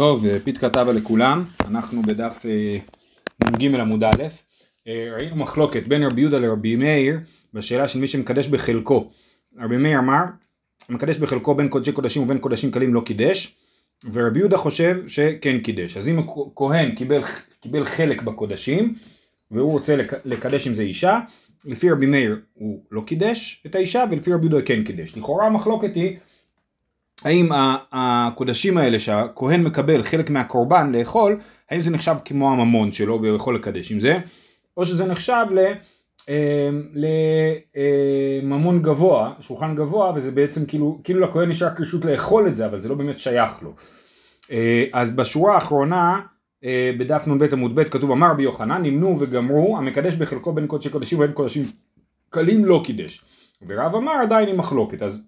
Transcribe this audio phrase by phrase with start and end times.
[0.00, 2.78] טוב, אה, פיתקא טבא לכולם, אנחנו בדף אה,
[3.50, 4.22] נ"ג עמוד א',
[4.88, 7.18] אה, ראינו מחלוקת בין רבי יהודה לרבי מאיר
[7.54, 9.10] בשאלה של מי שמקדש בחלקו.
[9.58, 10.22] רבי מאיר אמר,
[10.88, 13.56] מקדש בחלקו בין קודשי קודשים ובין קודשים קלים לא קידש,
[14.12, 15.96] ורבי יהודה חושב שכן קידש.
[15.96, 17.22] אז אם הכהן קיבל,
[17.60, 18.94] קיבל חלק בקודשים,
[19.50, 21.20] והוא רוצה לקדש עם זה אישה,
[21.64, 25.16] לפי רבי מאיר הוא לא קידש את האישה, ולפי רבי יהודה כן קידש.
[25.16, 26.16] לכאורה המחלוקת היא
[27.24, 27.48] האם
[27.92, 33.54] הקודשים האלה שהכהן מקבל חלק מהקורבן לאכול, האם זה נחשב כמו הממון שלו והוא יכול
[33.54, 34.18] לקדש עם זה,
[34.76, 35.46] או שזה נחשב.
[38.42, 42.56] לממון אה, גבוה, שולחן גבוה, וזה בעצם כאילו, כאילו לכהן יש רק רשות לאכול את
[42.56, 43.74] זה, אבל זה לא באמת שייך לו.
[44.50, 46.20] אה, אז בשורה האחרונה,
[46.64, 50.90] אה, בדף נ"ב עמוד ב' כתוב אמר רבי יוחנן, נמנו וגמרו, המקדש בחלקו בין קודשי
[50.90, 51.66] קודשים ובין קודשים
[52.30, 53.24] קלים לא קידש.
[53.66, 55.22] ורב אמר עדיין עם מחלוקת, אז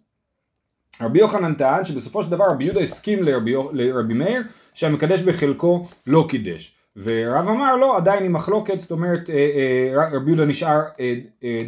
[1.01, 4.43] רבי יוחנן טען שבסופו של דבר רבי יהודה הסכים לרבי, לרבי מאיר
[4.75, 6.77] שהמקדש בחלקו לא קידש.
[6.97, 11.15] ורב אמר לא עדיין עם מחלוקת זאת אומרת אה, אה, רבי יהודה נשאר אה,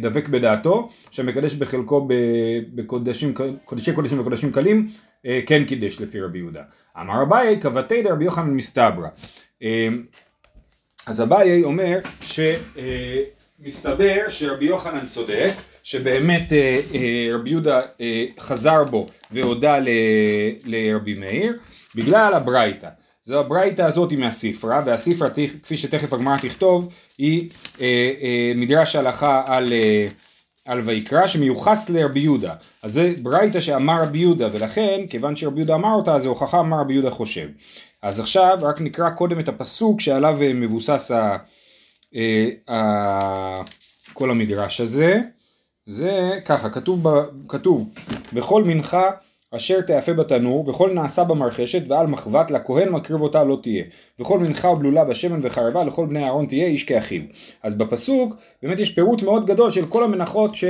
[0.01, 2.07] דבק בדעתו שהמקדש בחלקו
[2.73, 3.33] בקודשים
[3.65, 4.87] קודשי קודשים וקודשים קלים
[5.45, 6.61] כן קידש לפי רבי יהודה.
[7.01, 9.07] אמר אביי כבתי דרבי יוחנן מסתברא
[11.05, 11.99] אז אביי אומר
[13.61, 15.51] שמסתבר שרבי יוחנן צודק
[15.85, 19.77] שבאמת אה, אה, רבי יהודה אה, חזר בו והודה
[20.65, 21.57] לרבי מאיר
[21.95, 22.89] בגלל הברייתא.
[23.23, 25.29] זו הברייתא הזאת היא מהספרה, והספרה
[25.63, 27.49] כפי שתכף הגמרא תכתוב היא
[28.55, 29.73] מדרש הלכה על,
[30.65, 32.53] על ויקרא שמיוחס לרבי יהודה.
[32.83, 36.81] אז זה ברייתא שאמר רבי יהודה ולכן כיוון שרבי יהודה אמר אותה זה הוכחה מה
[36.81, 37.47] רבי יהודה חושב.
[38.01, 41.37] אז עכשיו רק נקרא קודם את הפסוק שעליו מבוסס ה,
[42.69, 43.61] ה,
[44.13, 45.21] כל המדרש הזה.
[45.87, 47.89] זה ככה, כתוב, ב, כתוב
[48.33, 49.09] בכל מנחה
[49.51, 53.83] אשר תאפה בתנור וכל נעשה במרחשת ועל מחבת לכהן מקריב אותה לא תהיה.
[54.19, 57.21] וכל מנחה ובלולה בשמן וחרבה לכל בני אהרון תהיה איש כאחיו.
[57.63, 60.63] אז בפסוק באמת יש פירוט מאוד גדול של כל המנחות ש...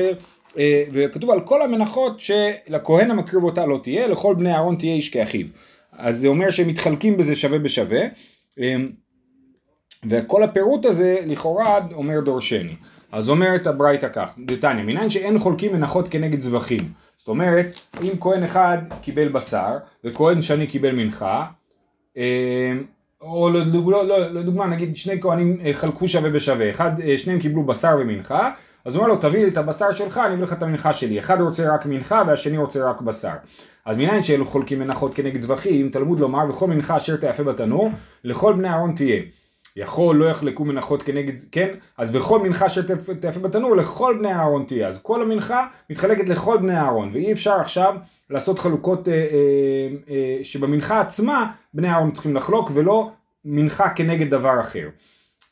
[0.58, 5.10] אה, וכתוב על כל המנחות שלכהן המקריב אותה לא תהיה לכל בני אהרון תהיה איש
[5.10, 5.46] כאחיו.
[5.92, 8.02] אז זה אומר שהם מתחלקים בזה שווה בשווה.
[8.60, 8.76] אה,
[10.10, 12.76] וכל הפירוט הזה לכאורה אומר דורשני
[13.16, 16.80] אז אומרת הברייתא כך, דתניא, מניין שאין חולקים מנחות כנגד זבחים.
[17.16, 21.46] זאת אומרת, אם כהן אחד קיבל בשר, וכהן שני קיבל מנחה,
[22.18, 22.74] אה,
[23.22, 27.64] או לדוגמה, לא, לא, נגיד שני כהנים אה, חלקו שווה בשווה, אחד, אה, שניהם קיבלו
[27.64, 28.52] בשר ומנחה,
[28.86, 31.20] אז הוא אומר לו תביא לי את הבשר שלך, אני אביא לך את המנחה שלי,
[31.20, 33.36] אחד רוצה רק מנחה והשני רוצה רק בשר.
[33.86, 37.90] אז מניין שאלו חולקים מנחות כנגד זבחים, תלמוד לומר וכל מנחה אשר תאפה בתנור,
[38.24, 39.22] לכל בני אהרון תהיה.
[39.76, 41.68] יכול לא יחלקו מנחות כנגד, כן?
[41.98, 44.88] אז בכל מנחה שתאפה בתנור לכל בני אהרון תהיה.
[44.88, 47.96] אז כל המנחה מתחלקת לכל בני אהרון, ואי אפשר עכשיו
[48.30, 49.20] לעשות חלוקות אה, אה,
[50.10, 53.12] אה, שבמנחה עצמה בני אהרון צריכים לחלוק ולא
[53.46, 54.90] מנחה כנגד דבר אחר.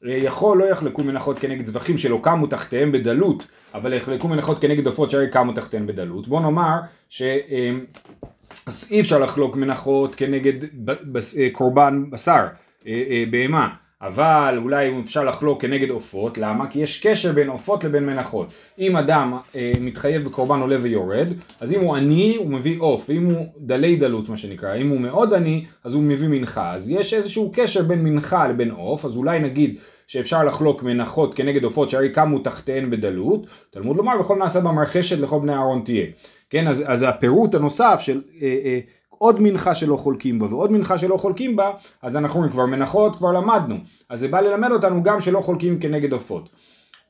[0.05, 4.87] אה, יכול לא יחלקו מנחות כנגד זבחים שלא קמו תחתיהם בדלות, אבל יחלקו מנחות כנגד
[4.87, 6.27] עופות שהרי קמו תחתיהם בדלות.
[6.27, 6.79] בוא נאמר
[7.09, 7.21] ש...
[7.21, 7.71] אה,
[8.65, 10.53] אז אי אפשר לחלוק מנחות כנגד
[11.39, 12.47] אה, קורבן בשר,
[13.31, 13.82] בהמה.
[14.03, 16.67] אבל אולי אפשר לחלוק כנגד עופות, למה?
[16.69, 18.47] כי יש קשר בין עופות לבין מנחות.
[18.79, 21.27] אם אדם אה, מתחייב בקורבן עולה ויורד,
[21.59, 24.99] אז אם הוא עני הוא מביא עוף, ואם הוא דלי דלות מה שנקרא, אם הוא
[24.99, 26.73] מאוד עני אז הוא מביא מנחה.
[26.73, 29.77] אז יש איזשהו קשר בין מנחה לבין עוף, אז אולי נגיד
[30.07, 35.39] שאפשר לחלוק מנחות כנגד עופות שהרי קמו תחתיהן בדלות, תלמוד לומר וכל נעשה במרחשת לכל
[35.39, 36.05] בני אהרון תהיה.
[36.49, 38.79] כן, אז, אז הפירוט הנוסף של אה, אה,
[39.23, 43.31] עוד מנחה שלא חולקים בה ועוד מנחה שלא חולקים בה, אז אנחנו כבר מנחות כבר
[43.31, 43.75] למדנו,
[44.09, 46.49] אז זה בא ללמד אותנו גם שלא חולקים כנגד עופות.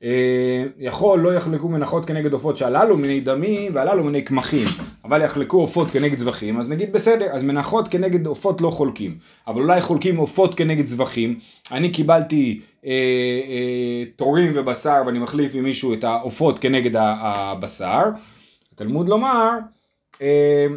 [0.04, 4.68] אה, יכול לא יחלקו מנחות כנגד עופות שהללו מיני דמים והללו מיני קמחים
[5.06, 9.18] אבל יחלקו עופות כנגד זבחים אז נגיד בסדר אז מנחות כנגד עופות לא חולקים.
[9.48, 11.40] אבל אולי חולקים עופות כנגד זבחים.
[11.72, 18.04] אני קיבלתי אה, אה, תורים ובשר ואני מחליף עם מישהו את העופות כנגד הבשר.
[18.74, 19.50] התלמוד לומר
[20.22, 20.68] אה,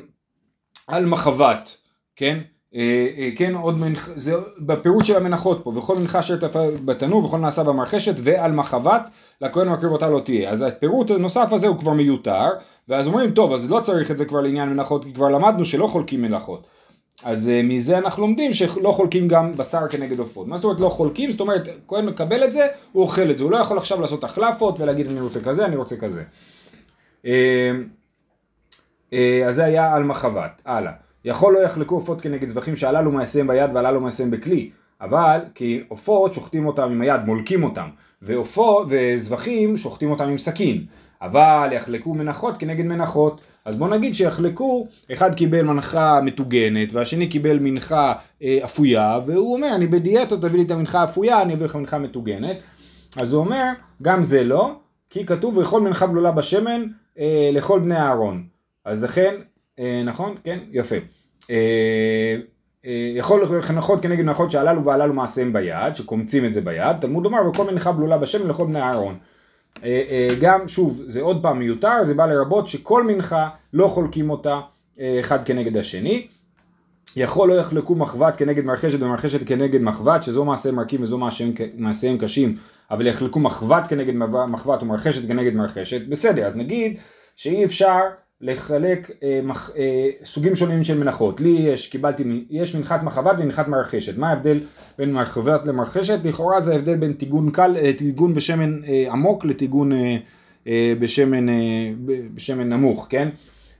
[0.86, 1.76] על מחבת,
[2.16, 2.38] כן?
[2.74, 4.10] אה, אה, כן, עוד מנח...
[4.16, 6.36] זה בפירוט של המנחות פה, וכל מנחה אשר
[6.84, 9.10] בתנור וכל נעשה במרחשת ועל מחבת
[9.40, 10.50] לכהן מקריב אותה לא תהיה.
[10.50, 12.48] אז הפירוט הנוסף הזה הוא כבר מיותר,
[12.88, 15.86] ואז אומרים, טוב, אז לא צריך את זה כבר לעניין מנחות, כי כבר למדנו שלא
[15.86, 16.66] חולקים מלאכות.
[17.24, 20.46] אז uh, מזה אנחנו לומדים שלא חולקים גם בשר כנגד עופות.
[20.46, 21.30] מה זאת אומרת לא חולקים?
[21.30, 24.24] זאת אומרת, כהן מקבל את זה, הוא אוכל את זה, הוא לא יכול עכשיו לעשות
[24.24, 26.22] החלפות ולהגיד אני רוצה כזה, אני רוצה כזה.
[27.24, 27.28] Uh,
[29.12, 30.62] אז זה היה על מחבת.
[30.64, 30.92] הלאה.
[31.24, 34.70] יכול לא יחלקו עופות כנגד זבחים שהללו מעשיהם ביד והללו מעשיהם בכלי.
[35.00, 37.88] אבל כי עופות שוחטים אותם עם היד, מולקים אותם.
[38.22, 40.84] ועופות וזבחים שוחטים אותם עם סכין.
[41.22, 43.40] אבל יחלקו מנחות כנגד מנחות.
[43.64, 48.12] אז בוא נגיד שיחלקו, אחד קיבל מנחה מטוגנת והשני קיבל מנחה
[48.42, 51.98] אה, אפויה, והוא אומר אני בדיאטות תביא לי את המנחה האפויה, אני אביא לך מנחה
[51.98, 52.56] מטוגנת.
[53.16, 53.64] אז הוא אומר,
[54.02, 54.74] גם זה לא,
[55.10, 56.82] כי כתוב וכל מנחה בלולה בשמן
[57.18, 58.55] אה, לכל בני אהרון.
[58.86, 59.34] אז לכן,
[59.78, 60.34] אה, נכון?
[60.44, 60.58] כן?
[60.72, 60.96] יפה.
[61.50, 62.36] אה,
[62.86, 67.48] אה, יכול לנחות כנגד מנחות שהללו והללו מעשיהם ביד, שקומצים את זה ביד, תלמוד לומר
[67.48, 69.18] וכל מנחה בלולה בשמן לכל בני אהרון.
[69.84, 74.30] אה, אה, גם, שוב, זה עוד פעם מיותר, זה בא לרבות שכל מנחה לא חולקים
[74.30, 74.60] אותה
[75.00, 76.26] אה, אחד כנגד השני.
[77.16, 81.18] יכול לא יחלקו מחבת כנגד מרחשת ומרחשת כנגד מחבת, שזו מעשה מרקים וזו
[81.76, 82.56] מעשיהם קשים,
[82.90, 84.14] אבל יחלקו מחבת כנגד
[84.48, 86.96] מחבת ומרחשת כנגד מרחשת, בסדר, אז נגיד
[87.36, 88.00] שאי אפשר
[88.40, 91.40] לחלק אה, מח, אה, סוגים שונים של מנחות.
[91.40, 94.18] לי יש, קיבלתי, יש מנחת מחבת ומנחת מרחשת.
[94.18, 94.60] מה ההבדל
[94.98, 96.18] בין מחבת למרחשת?
[96.24, 100.16] לכאורה זה ההבדל בין טיגון קל, אה, טיגון בשמן אה, עמוק לטיגון אה,
[100.66, 101.92] אה, בשמן, אה,
[102.34, 103.28] בשמן נמוך, כן?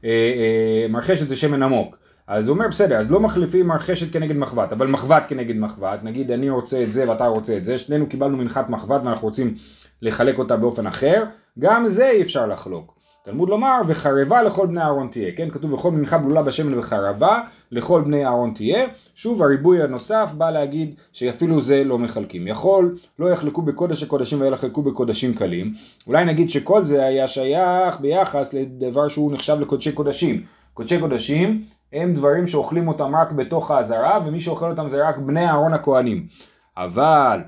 [0.05, 1.97] אה, אה, מרחשת זה שמן עמוק.
[2.27, 6.31] אז הוא אומר בסדר, אז לא מחליפים מרחשת כנגד מחבת, אבל מחבת כנגד מחבת, נגיד
[6.31, 9.55] אני רוצה את זה ואתה רוצה את זה, שנינו קיבלנו מנחת מחבת ואנחנו רוצים
[10.03, 11.25] לחלק אותה באופן אחר,
[11.59, 12.96] גם זה אי אפשר לחלוק.
[13.27, 15.51] תלמוד לומר וחרבה לכל בני אהרון תהיה, כן?
[15.51, 17.41] כתוב וכל מנחה בלולה בשמן וחרבה
[17.71, 18.87] לכל בני אהרון תהיה.
[19.15, 22.47] שוב הריבוי הנוסף בא להגיד שאפילו זה לא מחלקים.
[22.47, 25.73] יכול לא יחלקו בקודש הקודשים ואלה יחלקו בקודשים קלים.
[26.07, 30.43] אולי נגיד שכל זה היה שייך ביחס לדבר שהוא נחשב לקודשי קודשים.
[30.75, 31.63] קודשי קודשים
[31.93, 36.27] הם דברים שאוכלים אותם רק בתוך העזרה ומי שאוכל אותם זה רק בני אהרון הכהנים.
[36.77, 37.41] אבל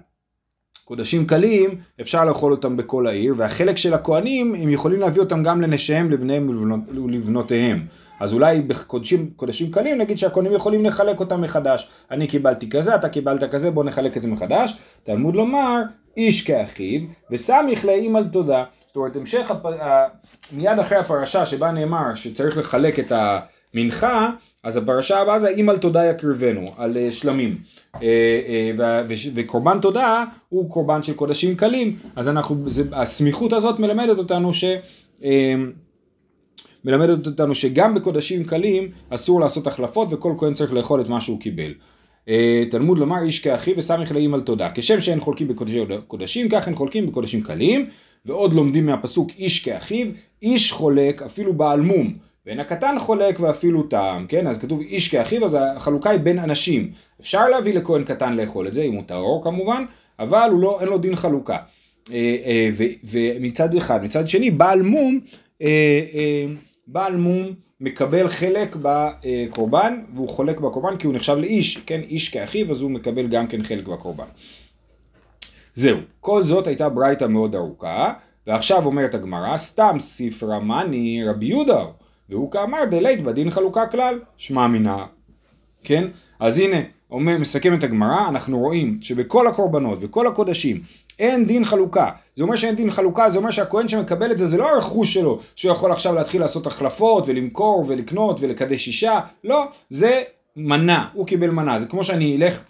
[0.89, 1.71] קודשים קלים,
[2.01, 6.51] אפשר לאכול אותם בכל העיר, והחלק של הכהנים, הם יכולים להביא אותם גם לנשיהם, לבניהם
[6.89, 7.87] ולבנותיהם.
[8.21, 11.89] אז אולי בקודשים קודשים קלים נגיד שהכהנים יכולים לחלק אותם מחדש.
[12.11, 14.79] אני קיבלתי כזה, אתה קיבלת כזה, בוא נחלק את זה מחדש.
[15.05, 15.83] תלמוד לומר,
[16.17, 17.01] איש כאחיו,
[17.31, 18.65] וסמיך לאם על תודה.
[18.87, 19.67] זאת אומרת, המשך, הפ...
[20.53, 23.13] מיד אחרי הפרשה שבה נאמר שצריך לחלק את
[23.75, 24.31] המנחה,
[24.65, 27.59] אז הפרשה הבאה זה אם על תודה יקריבנו, על uh, שלמים.
[27.95, 28.03] Uh, uh,
[29.35, 32.57] וקורבן תודה הוא קורבן של קודשים קלים, אז אנחנו,
[32.93, 34.65] הסמיכות הזאת מלמדת אותנו ש...
[36.85, 41.41] מלמדת אותנו שגם בקודשים קלים אסור לעשות החלפות וכל כהן צריך לאכול את מה שהוא
[41.41, 41.75] קיבל.
[42.71, 44.71] תלמוד לומר איש כאחיו וסמיך לאם על תודה.
[44.75, 47.87] כשם שאין חולקים בקודשים קודשים, כך אין חולקים בקודשים קלים,
[48.27, 50.07] ועוד לומדים מהפסוק איש כאחיו,
[50.43, 52.28] איש חולק אפילו בעל מום.
[52.49, 54.47] ואין הקטן חולק ואפילו טעם, כן?
[54.47, 56.91] אז כתוב איש כאחיו, אז החלוקה היא בין אנשים.
[57.21, 59.85] אפשר להביא לכהן קטן לאכול את זה, אם הוא טהור כמובן,
[60.19, 61.57] אבל הוא לא, אין לו דין חלוקה.
[62.13, 62.71] אה, אה,
[63.05, 65.21] ומצד אחד, מצד שני, בעל מום,
[65.63, 66.47] אה,
[66.87, 67.47] בעל מום
[67.81, 72.01] מקבל חלק בקורבן, והוא חולק בקורבן כי הוא נחשב לאיש, כן?
[72.01, 74.29] איש כאחיו, אז הוא מקבל גם כן חלק בקורבן.
[75.75, 78.13] זהו, כל זאת הייתה ברייתא מאוד ארוכה,
[78.47, 81.85] ועכשיו אומרת הגמרא, סתם ספרה מאני רבי יהודה
[82.31, 85.07] והוא כאמר דלית בדין חלוקה כלל, שמע מינה,
[85.85, 86.05] כן?
[86.41, 86.77] אז הנה,
[87.11, 90.81] אומר, מסכם את הגמרא, אנחנו רואים שבכל הקורבנות וכל הקודשים
[91.19, 92.11] אין דין חלוקה.
[92.35, 95.39] זה אומר שאין דין חלוקה, זה אומר שהכהן שמקבל את זה, זה לא הרכוש שלו,
[95.57, 100.23] שהוא יכול עכשיו להתחיל לעשות החלפות ולמכור ולקנות ולקדש אישה, לא, זה
[100.57, 102.63] מנה, הוא קיבל מנה, זה כמו שאני אלך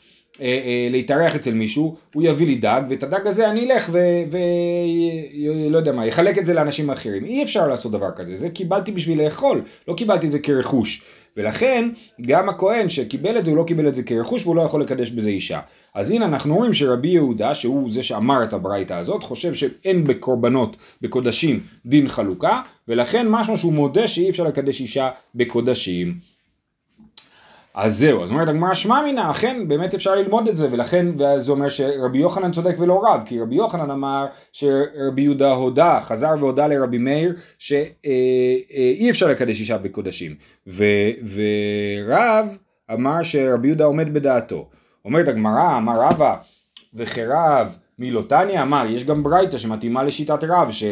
[0.91, 6.07] להתארח אצל מישהו, הוא יביא לי דג, ואת הדג הזה אני אלך ולא יודע מה,
[6.07, 7.25] יחלק את זה לאנשים אחרים.
[7.25, 11.03] אי אפשר לעשות דבר כזה, זה קיבלתי בשביל לאכול, לא קיבלתי את זה כרכוש.
[11.37, 11.89] ולכן
[12.21, 15.11] גם הכהן שקיבל את זה הוא לא קיבל את זה כרכוש והוא לא יכול לקדש
[15.11, 15.61] בזה אישה.
[15.95, 20.77] אז הנה אנחנו רואים שרבי יהודה שהוא זה שאמר את הברייתא הזאת חושב שאין בקורבנות
[21.03, 26.15] בקודשים דין חלוקה ולכן משהו שהוא מודה שאי אפשר לקדש אישה בקודשים.
[27.81, 31.07] אז זהו, אז אומרת הגמרא שמע מינא, אכן באמת אפשר ללמוד את זה, ולכן
[31.39, 36.35] זה אומר שרבי יוחנן צודק ולא רב, כי רבי יוחנן אמר שרבי יהודה הודה, חזר
[36.39, 40.35] והודה לרבי מאיר, שאי אה, אה, אפשר לקדש אישה בקודשים,
[40.67, 40.85] ו,
[41.35, 42.59] ורב
[42.93, 44.69] אמר שרבי יהודה עומד בדעתו.
[45.05, 46.37] אומרת הגמרא, אמר רבא,
[46.95, 50.85] וכרב מילותניה אמר, יש גם ברייתא שמתאימה לשיטת רב, ש...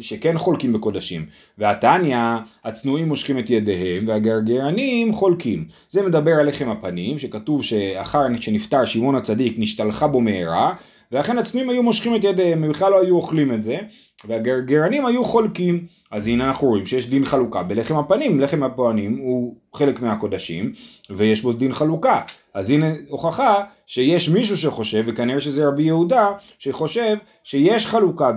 [0.00, 1.26] שכן חולקים בקודשים.
[1.58, 2.18] והתניא,
[2.64, 5.64] הצנועים מושכים את ידיהם, והגרגרנים חולקים.
[5.88, 10.74] זה מדבר על לחם הפנים, שכתוב שאחר שנפטר שמעון הצדיק נשתלחה בו מהרה,
[11.12, 13.78] ואכן הצנועים היו מושכים את ידיהם, הם בכלל לא היו אוכלים את זה,
[14.24, 15.86] והגרגרנים היו חולקים.
[16.10, 20.72] אז הנה אנחנו רואים שיש דין חלוקה בלחם הפנים, לחם הפנים הוא חלק מהקודשים,
[21.10, 22.20] ויש בו דין חלוקה.
[22.54, 23.54] אז הנה הוכחה
[23.86, 28.30] שיש מישהו שחושב, וכנראה שזה רבי יהודה, שחושב שיש חלוקה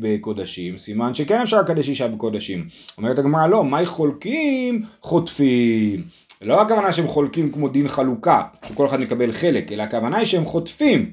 [0.00, 2.66] בקודשים, סימן שכן אפשר לקדש אישה בקודשים.
[2.98, 4.82] אומרת הגמרא לא, מהי חולקים?
[5.02, 6.04] חוטפים.
[6.42, 10.44] לא הכוונה שהם חולקים כמו דין חלוקה, שכל אחד מקבל חלק, אלא הכוונה היא שהם
[10.44, 11.10] חוטפים.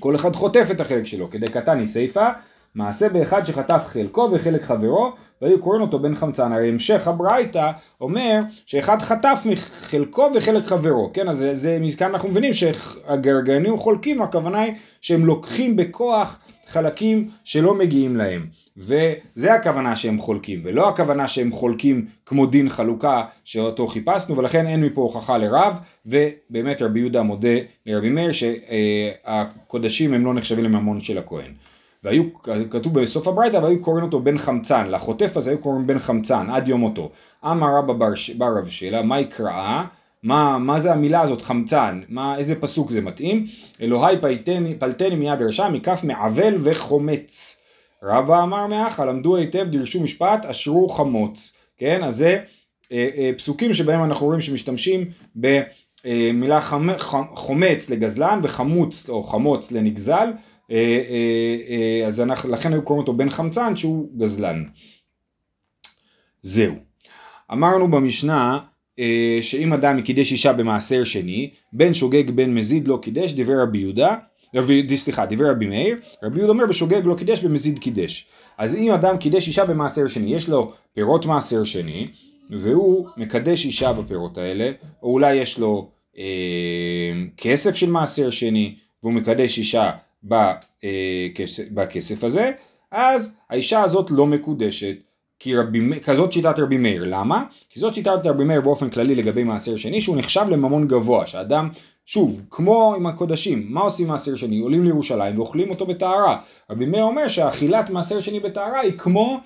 [0.00, 2.28] כל אחד חוטף את החלק שלו, כדי קטני סיפה,
[2.74, 5.12] מעשה באחד שחטף חלקו וחלק חברו,
[5.42, 6.52] והיו קוראים אותו בן חמצן.
[6.52, 11.28] הרי המשך הברייתא אומר שאחד חטף מחלקו וחלק חברו, כן?
[11.28, 17.74] אז זה, זה מכאן אנחנו מבינים שהגרגנים חולקים, הכוונה היא שהם לוקחים בכוח חלקים שלא
[17.74, 18.46] מגיעים להם.
[18.76, 24.84] וזה הכוונה שהם חולקים, ולא הכוונה שהם חולקים כמו דין חלוקה שאותו חיפשנו, ולכן אין
[24.84, 31.18] מפה הוכחה לרב, ובאמת רבי יהודה מודה לרבי מאיר שהקודשים הם לא נחשבים לממון של
[31.18, 31.52] הכהן.
[32.04, 32.24] והיו,
[32.70, 36.68] כתוב בסוף הברייתא, והיו קוראים אותו בן חמצן, לחוטף הזה היו קוראים בן חמצן, עד
[36.68, 37.10] יום מותו.
[37.44, 37.92] אמר רבא
[38.38, 39.84] בר, רב שלה, מה יקראה?
[40.26, 42.00] מה, מה זה המילה הזאת חמצן?
[42.08, 43.46] מה, איזה פסוק זה מתאים?
[43.80, 47.60] אלוהי פלטני, פלטני מיד רשע מכף מעוול וחומץ.
[48.02, 51.52] רבא אמר מאחה, למדו היטב, דרשו משפט, אשרו חמוץ.
[51.76, 52.38] כן, אז זה
[52.92, 56.88] אה, אה, פסוקים שבהם אנחנו רואים שמשתמשים במילה חמ,
[57.28, 60.32] חומץ לגזלן וחמוץ או חמוץ לנגזל.
[60.70, 60.76] אה,
[61.10, 64.64] אה, אה, אז אנחנו, לכן היו קוראים אותו בן חמצן שהוא גזלן.
[66.42, 66.74] זהו.
[67.52, 68.75] אמרנו במשנה אה,
[69.42, 74.16] שאם אדם קידש אישה במעשר שני, בן שוגג בן מזיד לא קידש, דברי רבי יהודה,
[74.54, 78.26] רבי, סליחה, דברי רבי מאיר, רבי יהודה אומר בשוגג לא קידש במזיד קידש.
[78.58, 82.08] אז אם אדם קידש אישה במעשר שני, יש לו פירות מעשר שני,
[82.50, 84.70] והוא מקדש אישה בפירות האלה,
[85.02, 86.24] או אולי יש לו אה,
[87.36, 89.90] כסף של מעשר שני, והוא מקדש אישה
[90.22, 92.52] בכסף, אה, בכסף הזה,
[92.90, 94.96] אז האישה הזאת לא מקודשת.
[95.38, 97.44] כי רבי, כזאת שיטת רבי מאיר, למה?
[97.70, 101.68] כי זאת שיטת רבי מאיר באופן כללי לגבי מעשר שני, שהוא נחשב לממון גבוה, שאדם,
[102.06, 104.58] שוב, כמו עם הקודשים, מה עושים מעשר שני?
[104.58, 106.40] עולים לירושלים ואוכלים אותו בטהרה.
[106.70, 109.40] רבי מאיר אומר שאכילת מעשר שני בטהרה היא כמו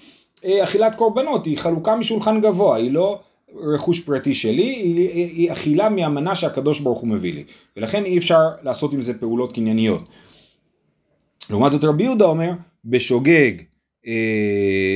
[0.44, 3.20] אה, אכילת קורבנות, היא חלוקה משולחן גבוה, היא לא
[3.54, 7.44] רכוש פרטי שלי, היא, היא, היא אכילה מהמנה שהקדוש ברוך הוא מביא לי,
[7.76, 10.02] ולכן אי אפשר לעשות עם זה פעולות קנייניות.
[11.50, 12.52] לעומת זאת רבי יהודה אומר,
[12.84, 13.52] בשוגג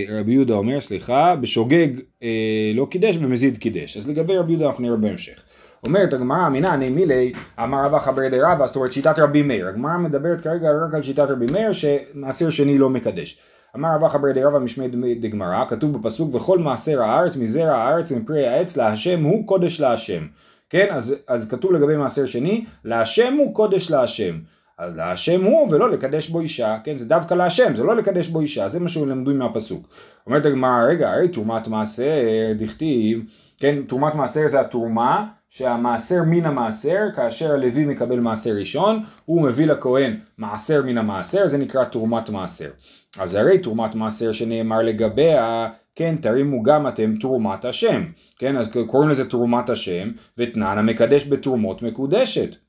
[0.08, 1.88] רבי יהודה אומר, סליחה, בשוגג
[2.23, 3.96] אה, לא קידש, במזיד קידש.
[3.96, 5.42] אז לגבי רבי יהודה אנחנו נראה בהמשך.
[5.87, 9.68] אומרת הגמרא, אמינא מילי, אמר רבא חבר די רבא, זאת אומרת שיטת רבי מאיר.
[9.68, 13.38] הגמרא מדברת כרגע רק על שיטת רבי מאיר, שמעשר שני לא מקדש.
[13.76, 14.88] אמר רבא חבר די רבא משמי
[15.20, 20.26] דגמרא, כתוב בפסוק, וכל מעשר הארץ מזרע הארץ ומפרי העץ להשם הוא קודש להשם.
[20.70, 24.34] כן, אז, אז כתוב לגבי מעשר שני, להשם הוא קודש להשם.
[24.78, 28.40] אז להשם הוא ולא לקדש בו אישה, כן, זה דווקא להשם, זה לא לקדש בו
[28.40, 29.88] אישה, זה מה שהוא למדו מהפסוק.
[30.26, 32.12] אומרת הגמרא, רגע, הרי תרומת מעשר,
[32.57, 33.21] דכתיב,
[33.59, 39.66] כן, תרומת מעשר זה התרומה, שהמעשר מן המעשר, כאשר הלוי מקבל מעשר ראשון, הוא מביא
[39.66, 42.71] לכהן מעשר מן המעשר, זה נקרא תרומת מעשר.
[43.19, 48.04] אז הרי תרומת מעשר שנאמר לגביה, כן, תרימו גם אתם תרומת השם,
[48.38, 52.63] כן, אז קוראים לזה תרומת השם, ותנן המקדש בתרומות מקודשת.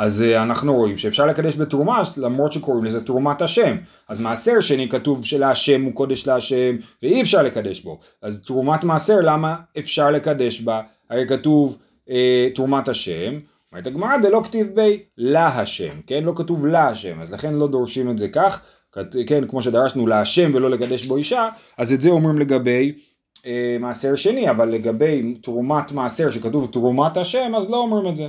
[0.00, 3.76] אז uh, אנחנו רואים שאפשר לקדש בתרומה למרות שקוראים לזה תרומת השם.
[4.08, 7.98] אז מעשר שני כתוב שלהשם הוא קודש להשם ואי אפשר לקדש בו.
[8.22, 10.80] אז תרומת מעשר למה אפשר לקדש בה?
[11.10, 11.78] הרי כתוב
[12.08, 12.10] uh,
[12.54, 13.38] תרומת השם.
[13.72, 16.24] אומרת הגמרא דלא כתיב בי להשם, כן?
[16.24, 18.62] לא כתוב להשם, אז לכן לא דורשים את זה כך,
[19.26, 19.46] כן?
[19.48, 22.92] כמו שדרשנו להשם ולא לקדש בו אישה, אז את זה אומרים לגבי
[23.46, 28.28] אה, מעשר שני, אבל לגבי תרומת מעשר שכתוב תרומת השם, אז לא אומרים את זה.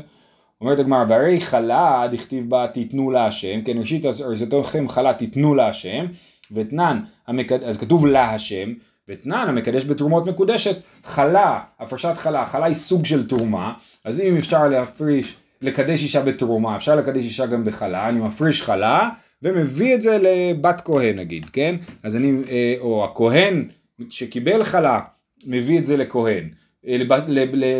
[0.62, 6.06] אומרת הגמרא, והרי חלה דכתיב בה תיתנו להשם, כן ראשית ארזתוכם חלה תיתנו להשם,
[6.51, 7.63] ותנן, המקד...
[7.63, 8.74] אז כתוב להשם,
[9.10, 13.74] ותנן המקדש בתרומות מקודשת, חלה, הפרשת חלה, חלה היא סוג של תרומה,
[14.06, 19.10] אז אם אפשר להפריש, לקדש אישה בתרומה, אפשר לקדש אישה גם בחלה, אני מפריש חלה,
[19.44, 21.75] ומביא את זה לבת כהן נגיד, כן?
[22.03, 23.68] אז אני, אה, או הכהן
[24.10, 25.00] שקיבל חלה,
[25.46, 26.50] מביא את זה לכהן,
[26.88, 27.24] אה, לבת,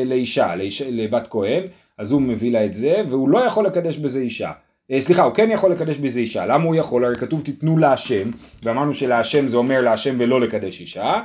[0.06, 1.64] לאישה, לאישה, לבת כהן,
[2.02, 4.52] אז הוא מביא לה את זה, והוא לא יכול לקדש בזה אישה.
[4.92, 6.46] אה, סליחה, הוא כן יכול לקדש בזה אישה.
[6.46, 7.06] למה הוא יכול?
[7.06, 8.32] הרי כתוב תיתנו להשם,
[8.64, 11.22] ואמרנו שלהשם זה אומר להשם ולא לקדש אישה.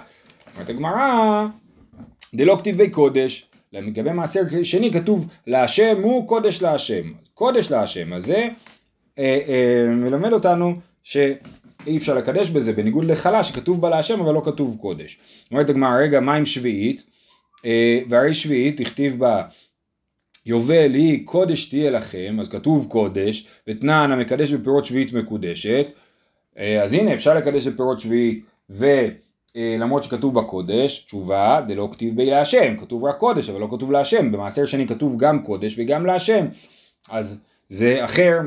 [0.54, 1.46] אומרת הגמרא,
[2.34, 3.48] דלא כתיבי קודש.
[3.72, 7.12] לגבי מעשר שני כתוב להשם הוא קודש להשם.
[7.34, 8.12] קודש להשם.
[8.12, 8.48] אז זה
[9.18, 14.42] אה, אה, מלמד אותנו שאי אפשר לקדש בזה, בניגוד לחלה שכתוב בה להשם אבל לא
[14.44, 15.18] כתוב קודש.
[15.50, 17.04] אומרת הגמרא, רגע, מה עם שביעית?
[17.64, 19.42] אה, והרי שביעית תכתיב בה
[20.46, 25.86] יובל היא קודש תהיה לכם, אז כתוב קודש, ותנן המקדש בפירות שביעית מקודשת,
[26.58, 32.26] אה, אז הנה אפשר לקדש בפירות שביעית, ולמרות אה, שכתוב בקודש, תשובה, דלא כתיב בי
[32.26, 36.46] להשם, כתוב רק קודש, אבל לא כתוב להשם, במעשר שני כתוב גם קודש וגם להשם,
[37.10, 38.40] אז זה אחר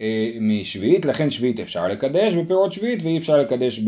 [0.00, 3.80] אה, משביעית, לכן שביעית אפשר לקדש בפירות שביעית, ואי אפשר לקדש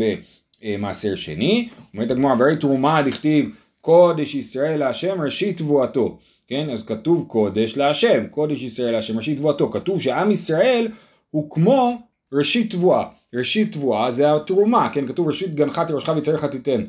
[0.61, 3.49] במעשר שני, אומרת הגמרא, והרי תרומה דכתיב
[3.81, 6.69] קודש ישראל להשם ראשית תבואתו כן?
[6.69, 9.71] אז כתוב קודש להשם, קודש ישראל להשם, ראשית תבואתו.
[9.71, 10.87] כתוב שעם ישראל
[11.31, 11.97] הוא כמו
[12.33, 13.07] ראשית תבואה.
[13.33, 16.85] ראשית תבואה זה התרומה, כן, כתוב ראשית גנך תירושך ויצריך תיתן.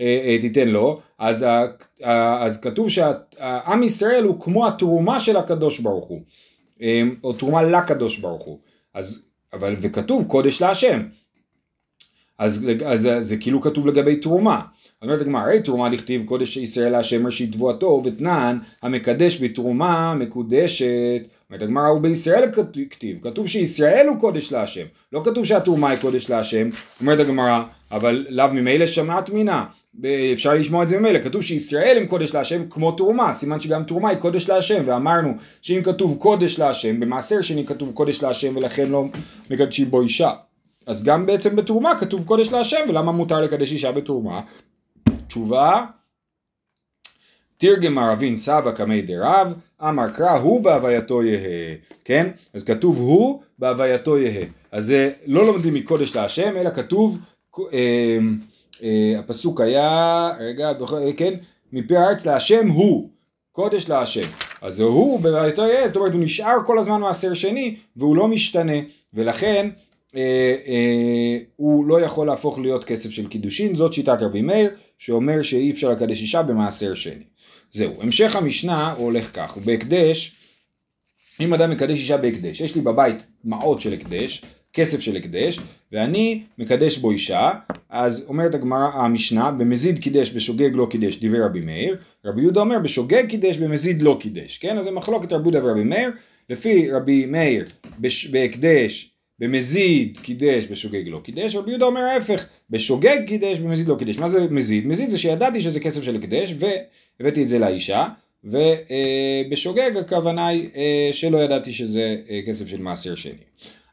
[0.00, 1.46] אה, אה, תיתן לו, אז,
[2.40, 6.20] אז כתוב שהעם ישראל הוא כמו התרומה של הקדוש ברוך הוא,
[6.82, 8.58] אה, או תרומה לקדוש ברוך הוא,
[8.94, 11.02] אז, אבל, וכתוב קודש להשם,
[12.38, 14.60] אז, אז זה כאילו כתוב לגבי תרומה,
[15.02, 21.62] אומרת הגמרא, הרי תרומה דכתיב קודש ישראל להשם ראשית תבואתו ותנן המקדש בתרומה מקודשת אומרת
[21.62, 22.48] הגמרא הוא בישראל
[22.90, 26.68] כתיב, כתוב שישראל הוא קודש להשם, לא כתוב שהתרומה היא קודש להשם,
[27.00, 29.64] אומרת הגמרא, אבל לאו ממילא שמעת מינה,
[30.32, 34.08] אפשר לשמוע את זה ממילא, כתוב שישראל הם קודש להשם כמו תרומה, סימן שגם תרומה
[34.08, 39.04] היא קודש להשם, ואמרנו שאם כתוב קודש להשם, במעשר שני כתוב קודש להשם ולכן לא
[39.50, 40.30] מקדשים בו אישה.
[40.86, 44.40] אז גם בעצם בתרומה כתוב קודש להשם, ולמה מותר לקדש אישה בתרומה?
[45.32, 45.84] תשובה,
[47.56, 51.74] תרגם ערבין סבא קמי דרב, אמר קרא הוא בהווייתו יהא,
[52.04, 52.30] כן?
[52.54, 54.44] אז כתוב הוא בהווייתו יהא.
[54.72, 57.18] אז זה לא לומדים מקודש להשם, אלא כתוב,
[57.72, 58.18] אה,
[58.82, 60.72] אה, הפסוק היה, רגע,
[61.16, 61.34] כן?
[61.72, 63.08] מפי הארץ להשם הוא,
[63.52, 64.28] קודש להשם.
[64.62, 68.78] אז הוא בהווייתו יהא, זאת אומרת הוא נשאר כל הזמן מעשר שני, והוא לא משתנה,
[69.14, 69.70] ולכן
[70.16, 75.42] אה, אה, הוא לא יכול להפוך להיות כסף של קידושין, זאת שיטת רבי מאיר, שאומר
[75.42, 77.24] שאי אפשר לקדש אישה במעשר שני.
[77.70, 80.36] זהו, המשך המשנה הוא הולך כך, בהקדש,
[81.40, 85.60] אם אדם מקדש אישה בהקדש, יש לי בבית מעות של הקדש, כסף של הקדש,
[85.92, 87.50] ואני מקדש בו אישה,
[87.90, 92.78] אז אומרת הגמרא, המשנה, במזיד קידש, בשוגג לא קידש, דיבר רבי מאיר, רבי יהודה אומר,
[92.78, 94.78] בשוגג קידש, במזיד לא קידש, כן?
[94.78, 96.10] אז זה מחלוקת רבי יהודה ורבי מאיר,
[96.50, 97.64] לפי רבי מאיר,
[98.30, 99.11] בהקדש,
[99.42, 104.18] במזיד קידש, בשוגג לא קידש, רבי יהודה אומר ההפך, בשוגג קידש, במזיד לא קידש.
[104.18, 104.86] מה זה מזיד?
[104.86, 108.08] מזיד זה שידעתי שזה כסף של הקדש, והבאתי את זה לאישה,
[108.44, 113.32] ובשוגג הכוונה היא אה, שלא ידעתי שזה אה, כסף של מעשר שני.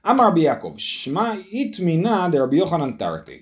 [0.10, 3.40] אמר רבי יעקב, שמע איתמינא דרבי יוחנן תרתי.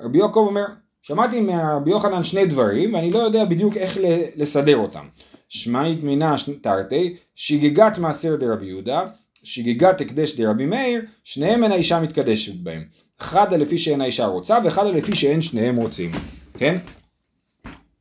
[0.00, 0.64] רבי יעקב אומר,
[1.02, 3.98] שמעתי מרבי יוחנן שני דברים, ואני לא יודע בדיוק איך
[4.36, 5.06] לסדר אותם.
[5.48, 9.02] שמע איתמינא תרתי, שגיגת מעשר דרבי יהודה,
[9.42, 12.84] שגיגת הקדש דרבי מאיר, שניהם אין האישה מתקדשת בהם.
[13.20, 16.10] אחד לפי שאין האישה רוצה, ואחד לפי שאין שניהם רוצים.
[16.58, 16.76] כן?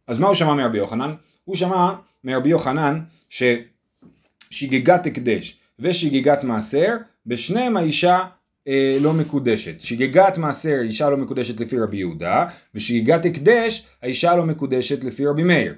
[0.07, 1.13] אז מה הוא שמע מרבי יוחנן?
[1.45, 8.19] הוא שמע מרבי יוחנן ששגיגת הקדש ושגיגת מעשר, בשניהם האישה
[8.67, 9.81] אה, לא מקודשת.
[9.81, 15.43] שגיגת מעשר אישה לא מקודשת לפי רבי יהודה, ושגיגת הקדש האישה לא מקודשת לפי רבי
[15.43, 15.73] מאיר.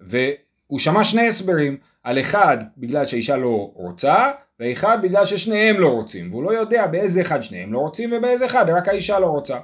[0.00, 6.32] והוא שמע שני הסברים, על אחד בגלל שהאישה לא רוצה, ואחד בגלל ששניהם לא רוצים,
[6.32, 9.58] והוא לא יודע באיזה אחד שניהם לא רוצים ובאיזה אחד רק האישה לא רוצה.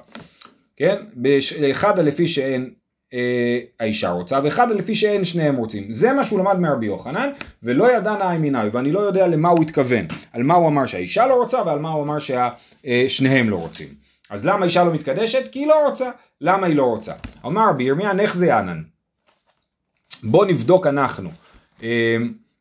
[0.77, 0.95] כן?
[1.71, 2.69] אחד לפי שאין
[3.13, 5.91] אה, האישה רוצה, ואחד לפי שאין שניהם רוצים.
[5.91, 7.29] זה מה שהוא למד מרבי יוחנן,
[7.63, 10.05] ולא ידע נאי מינאי, ואני לא יודע למה הוא התכוון.
[10.33, 13.87] על מה הוא אמר שהאישה לא רוצה, ועל מה הוא אמר ששניהם אה, לא רוצים.
[14.29, 15.51] אז למה האישה לא מתקדשת?
[15.51, 16.11] כי היא לא רוצה.
[16.41, 17.13] למה היא לא רוצה?
[17.45, 18.81] אמר רבי ירמיה נחזה ענן.
[20.23, 21.29] בוא נבדוק אנחנו.
[21.83, 22.17] אה,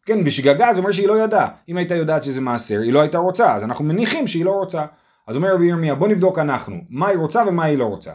[0.07, 1.49] כן, בשגגה זה אומר שהיא לא ידעה.
[1.69, 4.85] אם הייתה יודעת שזה מעשר, היא לא הייתה רוצה, אז אנחנו מניחים שהיא לא רוצה.
[5.27, 8.13] אז אומר רבי ירמיה, בוא נבדוק אנחנו, מה היא רוצה ומה היא לא רוצה.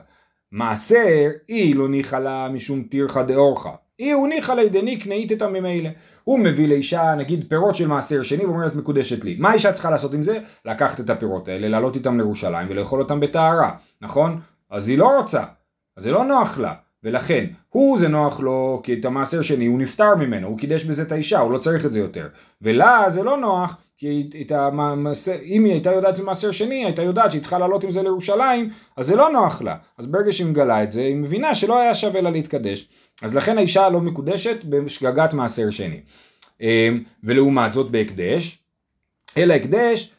[0.52, 3.70] מעשר, היא לא ניחא לה משום טירחא דאורחא.
[3.98, 5.90] היא הוא ניחא לה דני קנאית ממילא.
[6.24, 9.36] הוא מביא לאישה נגיד פירות של מעשר שני ואומרת מקודשת לי.
[9.40, 10.40] מה האישה צריכה לעשות עם זה?
[10.66, 14.40] לקחת את הפירות האלה, לעלות איתם לירושלים ולאכול אותם בטהרה, נכון?
[14.70, 15.44] אז היא לא רוצה,
[15.98, 16.74] אז זה לא נוח לה.
[17.04, 21.02] ולכן, הוא זה נוח לו, כי את המעשר שני הוא נפטר ממנו, הוא קידש בזה
[21.02, 22.28] את האישה, הוא לא צריך את זה יותר.
[22.62, 27.02] ולה זה לא נוח, כי את המעשר, אם היא הייתה יודעת שזה מעשר שני, הייתה
[27.02, 29.76] יודעת שהיא צריכה לעלות עם זה לירושלים, אז זה לא נוח לה.
[29.98, 32.90] אז ברגע שהיא מגלה את זה, היא מבינה שלא היה שווה לה להתקדש.
[33.22, 36.00] אז לכן האישה לא מקודשת בשגגת מעשר שני.
[36.62, 38.60] אמ, ולעומת זאת בהקדש,
[39.38, 40.12] אלא הקדש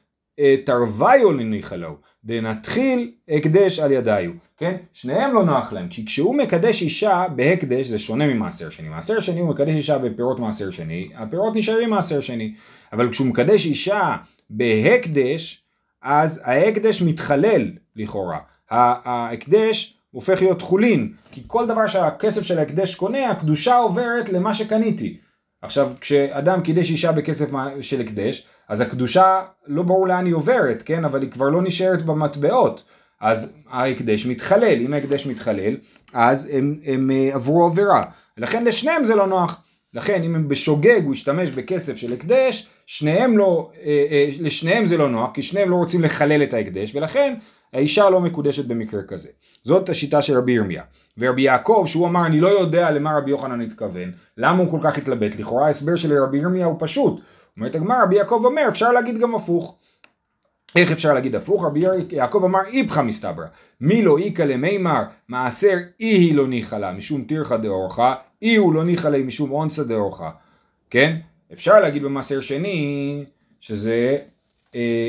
[0.64, 4.76] תרוויו לניחא לו, דנתחיל הקדש על ידיו, כן?
[4.92, 8.88] שניהם לא נוח להם, כי כשהוא מקדש אישה בהקדש זה שונה ממעשר שני.
[8.88, 12.54] מעשר שני הוא מקדש אישה בפירות מעשר שני, הפירות נשארים מעשר שני.
[12.92, 14.16] אבל כשהוא מקדש אישה
[14.50, 15.62] בהקדש,
[16.02, 18.38] אז ההקדש מתחלל לכאורה.
[18.70, 25.18] ההקדש הופך להיות חולין, כי כל דבר שהכסף של ההקדש קונה, הקדושה עוברת למה שקניתי.
[25.62, 31.04] עכשיו, כשאדם קידש אישה בכסף של הקדש, אז הקדושה לא ברור לאן היא עוברת, כן?
[31.04, 32.84] אבל היא כבר לא נשארת במטבעות.
[33.20, 35.76] אז ההקדש מתחלל, אם ההקדש מתחלל,
[36.14, 38.04] אז הם, הם, הם אה, עברו עבירה.
[38.38, 39.62] לכן לשניהם זה לא נוח.
[39.94, 44.96] לכן אם הם בשוגג הוא ישתמש בכסף של הקדש, שניהם לא, אה, אה, לשניהם זה
[44.96, 47.34] לא נוח, כי שניהם לא רוצים לחלל את ההקדש, ולכן
[47.72, 49.28] האישה לא מקודשת במקרה כזה.
[49.62, 50.82] זאת השיטה של רבי ירמיה.
[51.18, 54.98] ורבי יעקב, שהוא אמר אני לא יודע למה רבי יוחנן התכוון, למה הוא כל כך
[54.98, 57.20] התלבט, לכאורה ההסבר של רבי ירמיה הוא פשוט.
[57.56, 59.78] אומרת הגמר, רבי יעקב אומר אפשר להגיד גם הפוך.
[60.76, 61.64] איך אפשר להגיד הפוך?
[61.64, 63.46] רבי יעקב אמר איפכא מסתברא,
[63.80, 68.84] מי לא איכא למימר מעשר אי לא ניחא לה משום טירחא דאורחא, אי הוא לא
[68.84, 70.28] ניחא לה משום אונסא דאורחא,
[70.90, 71.16] כן?
[71.52, 73.24] אפשר להגיד במעשר שני
[73.60, 74.18] שזה,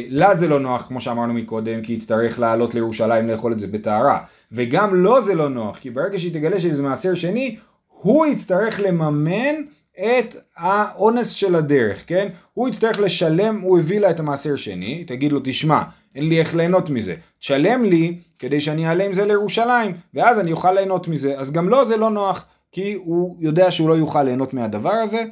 [0.10, 4.20] לה זה לא נוח כמו שאמרנו מקודם כי יצטרך לעלות לירושלים לאכול את זה בטהרה,
[4.52, 7.56] וגם לו זה לא נוח כי ברגע שהיא תגלה שזה מעשר שני
[7.88, 9.56] הוא יצטרך לממן
[10.00, 12.28] את האונס של הדרך, כן?
[12.54, 15.82] הוא יצטרך לשלם, הוא הביא לה את המעשר שני, תגיד לו תשמע,
[16.16, 20.52] אין לי איך ליהנות מזה, תשלם לי כדי שאני אעלה עם זה לירושלים, ואז אני
[20.52, 24.24] אוכל ליהנות מזה, אז גם לו זה לא נוח, כי הוא יודע שהוא לא יוכל
[24.24, 25.24] ליהנות מהדבר הזה,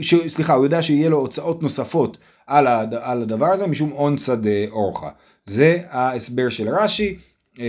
[0.00, 4.34] ש, סליחה, הוא יודע שיהיה לו הוצאות נוספות על, הד, על הדבר הזה, משום אונסא
[4.34, 5.08] דאורחא.
[5.46, 7.18] זה ההסבר של רש"י.
[7.60, 7.64] אה,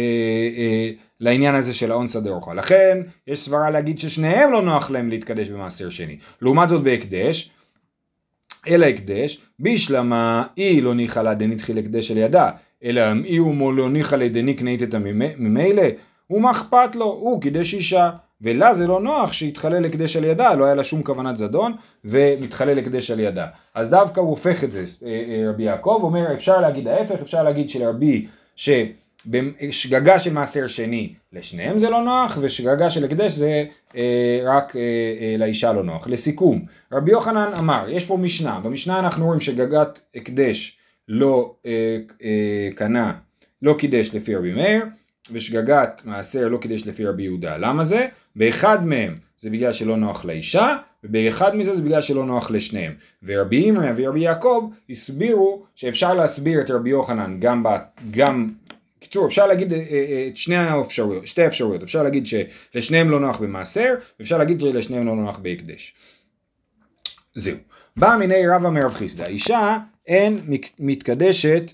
[0.58, 2.52] אה, לעניין הזה של האונסא דאורחא.
[2.52, 6.18] לכן יש סברה להגיד ששניהם לא נוח להם להתקדש במעשר שני.
[6.42, 7.52] לעומת זאת בהקדש,
[8.68, 12.50] אלא הקדש, בישלמה אי לא ניחא לה דנתחיל הקדש על ידה,
[12.84, 14.96] אלא אי הוא לא ניחא לה דניקנית את
[15.38, 15.84] ממילא,
[16.30, 17.06] ומה אכפת לו?
[17.06, 18.10] הוא קידש אישה.
[18.42, 21.74] ולה זה לא נוח שהתחלל הקדש על ידה, לא היה לה שום כוונת זדון,
[22.06, 23.48] ומתחלל הקדש על ידה.
[23.76, 27.44] אז דווקא הוא הופך את זה, אה, אה, רבי יעקב אומר אפשר להגיד ההפך, אפשר
[27.44, 28.70] להגיד שלרבי ש...
[29.72, 33.66] שגגה של מעשר שני לשניהם זה לא נוח ושגגה של הקדש זה
[33.96, 34.82] אה, רק אה,
[35.22, 36.08] אה, לאישה לא נוח.
[36.08, 42.70] לסיכום, רבי יוחנן אמר, יש פה משנה, במשנה אנחנו רואים שגגת הקדש לא אה, אה,
[42.76, 43.14] קנה,
[43.62, 44.86] לא קידש לפי רבי מאיר
[45.32, 47.58] ושגגת מעשר לא קידש לפי רבי יהודה.
[47.58, 48.08] למה זה?
[48.36, 52.94] באחד מהם זה בגלל שלא נוח לאישה ובאחד מזה זה בגלל שלא נוח לשניהם.
[53.24, 57.70] ורבי אימריה ורבי יעקב הסבירו שאפשר להסביר את רבי יוחנן גם, ב,
[58.12, 58.50] גם
[59.04, 63.20] בקיצור אפשר להגיד אה, אה, אה, את שני האפשרויות, שתי האפשרויות, אפשר להגיד שלשניהם לא
[63.20, 65.94] נוח במעשר, ואפשר להגיד שלשניהם לא נוח בהקדש.
[67.36, 67.58] זהו.
[67.98, 70.40] בא מיני רבא מרב חיסדא, אישה אין
[70.80, 71.72] מתקדשת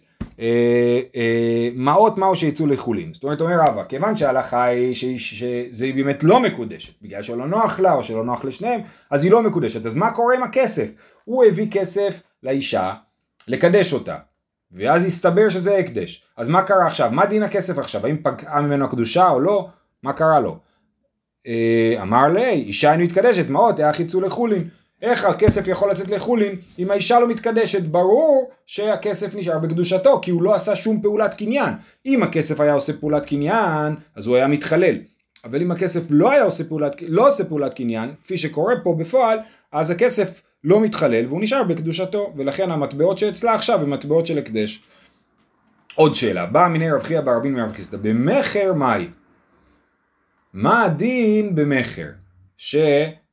[1.74, 3.14] מעות מהו שיצאו לחולין.
[3.14, 7.94] זאת אומרת אומר רבא, כיוון שההלכה היא שזה באמת לא מקודשת, בגלל שלא נוח לה
[7.94, 9.86] או שלא נוח לשניהם, אז היא לא מקודשת.
[9.86, 10.92] אז מה קורה עם הכסף?
[11.26, 12.94] הוא הביא כסף לאישה
[13.48, 14.16] לקדש אותה.
[14.72, 16.24] ואז הסתבר שזה הקדש.
[16.38, 17.10] אז מה קרה עכשיו?
[17.12, 18.06] מה דין הכסף עכשיו?
[18.06, 19.68] האם פגעה ממנו הקדושה או לא?
[20.04, 20.58] מה קרה לו?
[21.48, 24.70] אה, אמר לי, אישה אינו מתקדשת, מעות, איך יצאו לחולין?
[25.02, 27.82] איך הכסף יכול לצאת לחולין אם האישה לא מתקדשת?
[27.82, 31.74] ברור שהכסף נשאר בקדושתו, כי הוא לא עשה שום פעולת קניין.
[32.06, 34.96] אם הכסף היה עושה פעולת קניין, אז הוא היה מתחלל.
[35.46, 39.40] אבל אם הכסף לא היה עושה פעולת, לא עושה פעולת קניין, כפי שקורה פה בפועל,
[39.72, 44.84] אז הכסף לא מתחלל והוא נשאר בקדושתו, ולכן המטבעות שאצלה עכשיו הם מטבעות של הקדש.
[45.96, 49.08] עוד שאלה, באה מיני רב חייא ברבין מרב חיסדא, במכר מהי?
[50.54, 52.08] מה הדין במכר?
[52.58, 52.76] ש...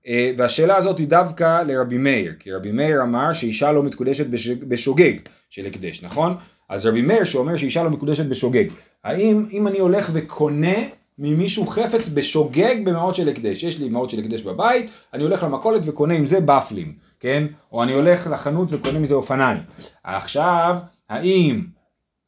[0.06, 4.26] אה, והשאלה הזאת היא דווקא לרבי מאיר, כי רבי מאיר אמר שאישה לא מקודשת
[4.68, 5.12] בשוגג
[5.50, 6.36] של הקדש, נכון?
[6.68, 8.64] אז רבי מאיר שאומר שאישה לא מקודשת בשוגג,
[9.04, 10.76] האם אם אני הולך וקונה
[11.18, 15.82] ממישהו חפץ בשוגג במעות של הקדש, יש לי מעות של הקדש בבית, אני הולך למכולת
[15.84, 17.46] וקונה עם זה בפלים, כן?
[17.72, 19.58] או אני הולך לחנות וקונה מזה אופניים.
[20.04, 20.76] עכשיו,
[21.08, 21.64] האם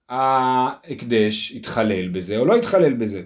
[0.09, 3.23] ההקדש יתחלל בזה או לא יתחלל בזה?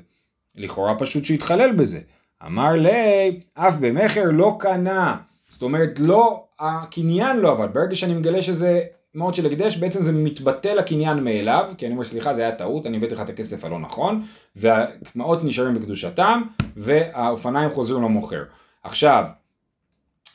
[0.57, 2.01] לכאורה פשוט שיתחלל בזה.
[2.47, 5.17] אמר לי, אף במכר לא קנה.
[5.49, 7.75] זאת אומרת, לא, הקניין לא עבד.
[7.75, 8.81] ברגע שאני מגלה שזה
[9.15, 12.87] מעות של הקדש, בעצם זה מתבטל הקניין מאליו, כי אני אומר, סליחה, זה היה טעות,
[12.87, 14.23] אני הבאתי לך את הכסף הלא נכון,
[14.57, 16.43] והמעות נשארים בקדושתם,
[16.77, 18.43] והאופניים חוזרים למוכר.
[18.83, 19.25] עכשיו,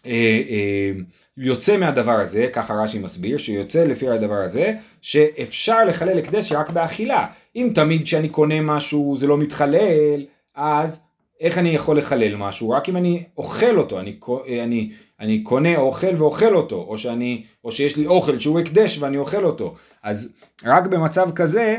[0.06, 0.12] אה,
[0.50, 0.92] אה,
[1.38, 7.28] יוצא מהדבר הזה, ככה רש"י מסביר, שיוצא לפי הדבר הזה, שאפשר לחלל הקדש רק באכילה.
[7.56, 11.07] אם תמיד כשאני קונה משהו זה לא מתחלל, אז
[11.40, 12.70] איך אני יכול לחלל משהו?
[12.70, 17.44] רק אם אני אוכל אותו, אני, אה, אני, אני קונה אוכל ואוכל אותו, או, שאני,
[17.64, 19.76] או שיש לי אוכל שהוא הקדש ואני אוכל אותו.
[20.04, 20.34] אז
[20.66, 21.78] רק במצב כזה,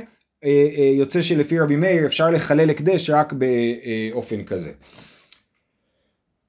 [0.94, 4.70] יוצא שלפי רבי מאיר אפשר לחלל הקדש רק באופן כזה.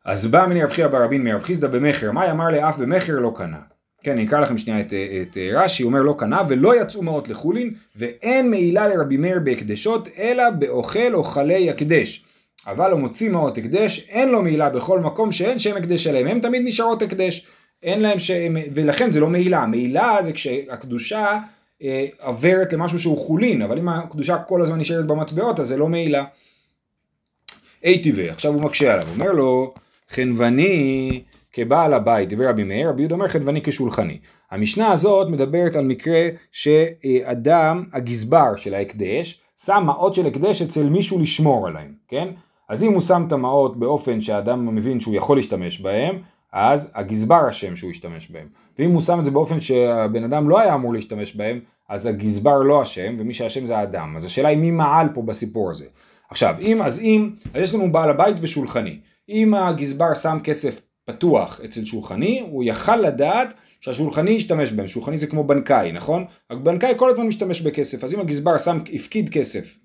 [0.05, 3.59] אז בא מני רב חייא ברבין מרב חיסדא במכר, מאי אמר לאף במכר לא קנה.
[4.03, 7.73] כן, אני אקרא לכם שנייה את, את, רש"י, אומר לא קנה ולא יצאו מעות לחולין
[7.95, 12.25] ואין מעילה לרבי מאיר בהקדשות אלא באוכל אוכלי הקדש.
[12.71, 16.39] אבל הוא מוציא מעות הקדש, אין לו מעילה בכל מקום שאין שם הקדש עליהם, הם
[16.39, 17.47] תמיד נשארות הקדש.
[17.83, 18.31] אין להם ש...
[18.73, 21.39] ולכן זה לא מעילה, מעילה זה כשהקדושה
[21.83, 25.87] אה, עוברת למשהו שהוא חולין, אבל אם הקדושה כל הזמן נשארת במטבעות אז זה לא
[25.87, 26.23] מעילה.
[27.83, 29.73] אי טבעי, עכשיו הוא מקשה עליו, אומר לו
[30.09, 31.21] חנווני
[31.53, 34.19] כבעל הבית, דבר רבי מאיר, רבי יהודה אומר חנווני כשולחני.
[34.51, 41.19] המשנה הזאת מדברת על מקרה שאדם, הגזבר של ההקדש, שם מעות של הקדש אצל מישהו
[41.19, 42.27] לשמור עליהם, כן?
[42.69, 46.21] אז אם הוא שם המעות באופן שהאדם מבין שהוא יכול להשתמש בהם,
[46.53, 48.47] אז הגזבר אשם שהוא ישתמש בהם.
[48.79, 52.59] ואם הוא שם את זה באופן שהבן אדם לא היה אמור להשתמש בהם, אז הגזבר
[52.59, 54.13] לא אשם, ומי שאשם זה האדם.
[54.15, 55.85] אז השאלה היא מי מעל פה בסיפור הזה.
[56.29, 58.99] עכשיו, אם, אז אם, אז יש לנו בעל הבית ושולחני.
[59.29, 64.87] אם הגזבר שם כסף פתוח אצל שולחני, הוא יכל לדעת שהשולחני ישתמש בהם.
[64.87, 66.25] שולחני זה כמו בנקאי, נכון?
[66.49, 69.77] הבנקאי כל הזמן משתמש בכסף, אז אם הגזבר שם, הפקיד כסף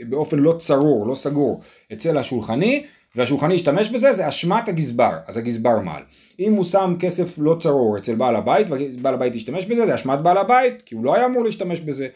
[0.00, 1.60] באופן לא צרור, לא סגור,
[1.92, 6.02] אצל השולחני, והשולחני ישתמש בזה, זה אשמת הגזבר, אז הגזבר מעל.
[6.40, 10.18] אם הוא שם כסף לא צרור אצל בעל הבית, ובעל הבית ישתמש בזה, זה אשמת
[10.18, 12.08] בעל הבית, כי הוא לא היה אמור להשתמש בזה.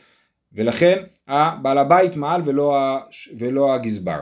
[0.53, 1.03] ולכן
[1.63, 2.99] בעל הבית מעל ולא,
[3.39, 4.21] ולא הגזבר.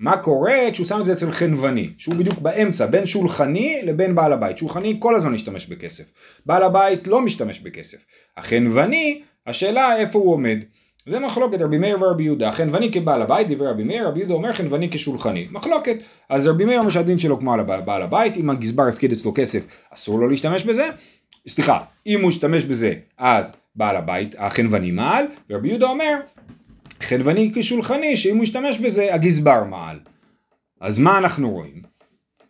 [0.00, 4.32] מה קורה כשהוא שם את זה אצל חנווני, שהוא בדיוק באמצע, בין שולחני לבין בעל
[4.32, 4.58] הבית.
[4.58, 6.04] שולחני כל הזמן משתמש בכסף.
[6.46, 7.98] בעל הבית לא משתמש בכסף.
[8.36, 10.58] החנווני, השאלה איפה הוא עומד.
[11.06, 14.52] זה מחלוקת רבי מאיר ורבי יהודה, חנווני כבעל הבית, דברי רבי מאיר, רבי יהודה אומר
[14.52, 15.96] חנווני כשולחני, מחלוקת.
[16.28, 19.66] אז רבי מאיר אומר שהדין שלו כמו על בעל הבית, אם הגזבר הפקיד אצלו כסף,
[19.94, 20.88] אסור לו להשתמש בזה,
[21.48, 26.14] סליחה, אם הוא ישתמש בזה, אז בעל הבית, החנווני מעל, ורבי יהודה אומר,
[27.02, 29.98] חנווני כשולחני, שאם הוא ישתמש בזה, הגזבר מעל.
[30.80, 31.95] אז מה אנחנו רואים?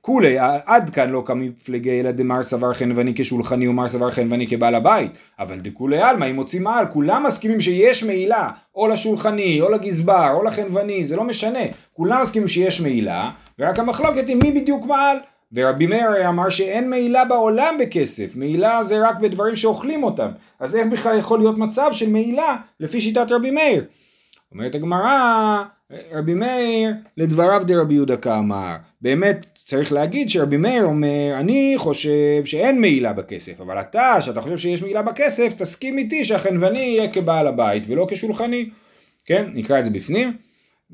[0.06, 5.10] כולי, עד כאן לא כמפלגי אלא דמר סבר חנווני כשולחני ומר סבר חנווני כבעל הבית,
[5.38, 10.42] אבל דכולי עלמא, אם מוצאים מעל, כולם מסכימים שיש מעילה, או לשולחני, או לגזבר, או
[10.42, 11.58] לחנווני, זה לא משנה,
[11.92, 15.16] כולם מסכימים שיש מעילה, ורק המחלוקת היא מי בדיוק מעל.
[15.52, 20.28] ורבי מאיר אמר שאין מעילה בעולם בכסף, מעילה זה רק בדברים שאוכלים אותם,
[20.60, 23.84] אז איך בכלל יכול להיות מצב של מעילה לפי שיטת רבי מאיר?
[24.52, 25.62] אומרת הגמרא,
[26.12, 32.80] רבי מאיר לדבריו דרבי יהודה כאמר, באמת צריך להגיד שרבי מאיר אומר, אני חושב שאין
[32.80, 37.84] מעילה בכסף, אבל אתה, שאתה חושב שיש מעילה בכסף, תסכים איתי שהחנווני יהיה כבעל הבית
[37.86, 38.68] ולא כשולחני.
[39.24, 40.36] כן, נקרא את זה בפנים.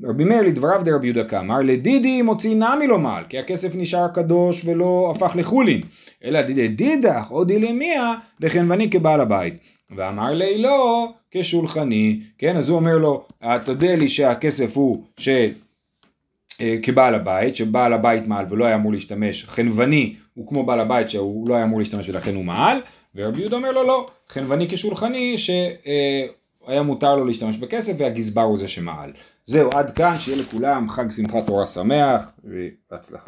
[0.03, 4.65] רבי מאיר לדבריו דרבי יהודה כאמר, לדידי מוציא נמי לא מעל, כי הכסף נשאר קדוש
[4.65, 5.81] ולא הפך לחולין,
[6.23, 6.41] אלא
[6.75, 9.53] דידך או דילמיה לחנווני כבעל הבית.
[9.91, 13.25] ואמר לי לא כשולחני, כן, אז הוא אומר לו,
[13.65, 15.29] תודה לי שהכסף הוא ש...
[16.61, 21.09] אה, כבעל הבית, שבעל הבית מעל ולא היה אמור להשתמש, חנווני הוא כמו בעל הבית
[21.09, 22.81] שהוא לא היה אמור להשתמש ולכן הוא מעל,
[23.15, 28.67] ורבי יהודה אומר לו לא, חנווני כשולחני שהיה מותר לו להשתמש בכסף והגזבר הוא זה
[28.67, 29.11] שמעל.
[29.45, 33.17] זהו, עד כאן, שיהיה לכולם חג שמחת תורה שמח והצלחה.